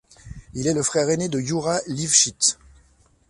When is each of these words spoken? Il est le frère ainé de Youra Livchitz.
Il 0.55 0.65
est 0.65 0.73
le 0.73 0.81
frère 0.81 1.09
ainé 1.11 1.29
de 1.29 1.39
Youra 1.39 1.79
Livchitz. 1.85 2.57